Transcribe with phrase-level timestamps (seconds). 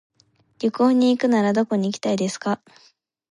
[0.57, 2.59] 旅行に行くならどこに行きたいですか。